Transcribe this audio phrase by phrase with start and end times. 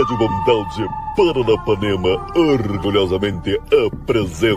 [0.00, 4.56] Rádio Mundial de Paranapanema orgulhosamente apresenta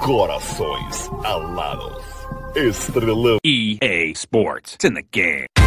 [0.00, 2.04] Corações Alados.
[2.54, 4.74] Estrelando EA Sports.
[4.74, 5.61] It's in the game.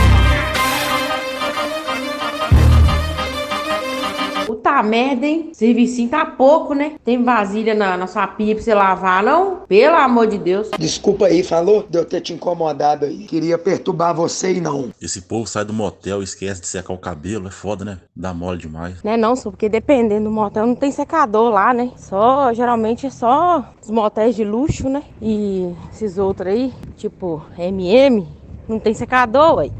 [4.45, 5.49] Puta merda, hein?
[5.53, 6.93] Servicinho tá pouco, né?
[7.03, 9.61] Tem vasilha na, na sua pia pra você lavar, não?
[9.67, 10.69] Pelo amor de Deus.
[10.77, 11.85] Desculpa aí, falou?
[11.89, 13.25] De eu ter te incomodado aí.
[13.25, 14.91] Queria perturbar você e não.
[15.01, 17.97] Esse povo sai do motel e esquece de secar o cabelo, é foda, né?
[18.15, 19.01] Dá mole demais.
[19.03, 21.91] Né não, só porque dependendo do motel não tem secador lá, né?
[21.97, 25.03] Só, geralmente é só os motéis de luxo, né?
[25.21, 28.27] E esses outros aí, tipo MM,
[28.67, 29.71] não tem secador, ué.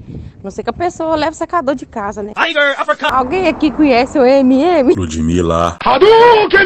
[0.46, 2.32] Não sei que a pessoa leva secador de casa, né?
[3.12, 4.94] Alguém aqui conhece o MM?
[4.94, 5.76] Ludmilla.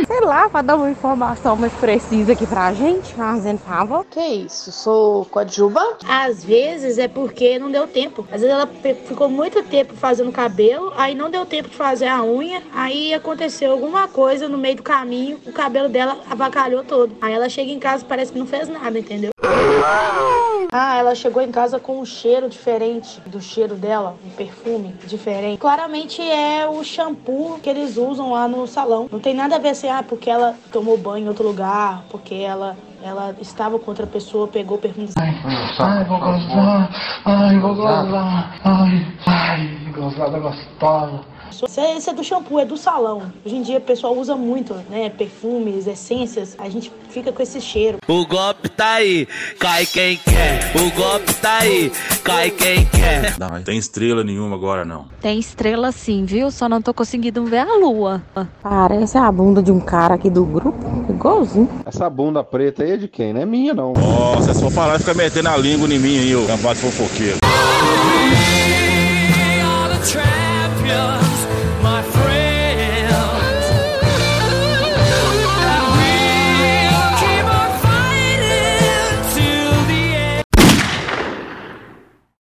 [0.05, 4.05] Sei lá, pra dar uma informação mais precisa aqui pra gente, fazendo favor.
[4.11, 4.69] Que isso?
[4.73, 5.79] Sou coadjuva?
[6.05, 8.27] Às vezes é porque não deu tempo.
[8.29, 8.67] Às vezes ela
[9.07, 13.71] ficou muito tempo fazendo cabelo, aí não deu tempo de fazer a unha, aí aconteceu
[13.71, 17.15] alguma coisa no meio do caminho, o cabelo dela avacalhou todo.
[17.21, 19.31] Aí ela chega em casa e parece que não fez nada, entendeu?
[20.71, 25.57] Ah, ela chegou em casa com um cheiro diferente do cheiro dela, um perfume diferente.
[25.57, 29.07] Claramente é o shampoo que eles usam lá no salão.
[29.11, 32.35] Não tem nada a ver assim, ah, porque ela tomou banho em outro lugar, porque
[32.35, 35.07] ela ela estava com outra pessoa, pegou perfume.
[35.17, 36.89] Ai, vou gozar.
[37.25, 38.59] Ai, vou gozar.
[38.63, 41.21] Ai, ai, gozada gostosa.
[41.51, 43.31] Isso é, é do shampoo, é do salão.
[43.45, 45.09] Hoje em dia o pessoal usa muito, né?
[45.09, 46.55] Perfumes, essências.
[46.57, 47.97] A gente fica com esse cheiro.
[48.07, 49.27] O golpe tá aí,
[49.59, 50.71] cai quem quer.
[50.75, 51.91] O golpe tá aí,
[52.23, 53.37] cai quem quer.
[53.39, 55.05] Não tem estrela nenhuma agora, não.
[55.21, 56.51] Tem estrela sim, viu?
[56.51, 58.21] Só não tô conseguindo ver a lua.
[58.61, 61.69] Parece a bunda de um cara aqui do grupo, igualzinho.
[61.85, 63.33] Essa bunda preta aí é de quem?
[63.33, 63.93] Não é minha, não.
[63.93, 67.37] Nossa, é só falar e ficar metendo a língua em mim aí, ô cambado fofoqueiro.